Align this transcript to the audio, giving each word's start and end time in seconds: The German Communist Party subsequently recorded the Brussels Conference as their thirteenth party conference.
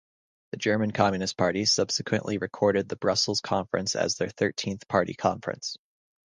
The 0.49 0.57
German 0.57 0.89
Communist 0.89 1.37
Party 1.37 1.63
subsequently 1.63 2.39
recorded 2.39 2.89
the 2.89 2.95
Brussels 2.95 3.39
Conference 3.39 3.95
as 3.95 4.15
their 4.17 4.29
thirteenth 4.29 4.87
party 4.87 5.13
conference. 5.13 5.77